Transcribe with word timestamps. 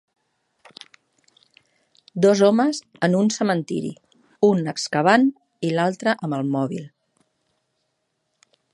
Dos 2.25 2.41
homes 2.47 2.79
en 3.09 3.19
un 3.19 3.29
cementiri, 3.37 3.93
un 4.49 4.73
excavant 4.75 5.31
i 5.69 5.73
l'altre 5.77 6.19
amb 6.27 6.39
el 6.41 6.53
mòbil. 6.57 6.91